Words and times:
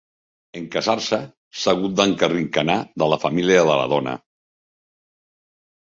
En 0.61 0.63
casar-se, 0.75 1.19
s'ha 1.59 1.75
hagut 1.77 1.95
d'encarranquinar 2.01 2.81
de 3.05 3.13
la 3.17 3.23
família 3.27 3.69
de 3.71 3.79
la 3.85 3.87
dona. 3.97 4.19